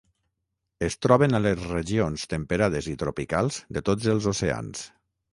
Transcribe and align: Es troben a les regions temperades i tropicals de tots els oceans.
Es 0.85 0.95
troben 1.05 1.37
a 1.37 1.41
les 1.45 1.59
regions 1.73 2.23
temperades 2.31 2.87
i 2.93 2.95
tropicals 3.03 3.59
de 3.77 3.83
tots 3.91 4.09
els 4.15 4.29
oceans. 4.33 4.83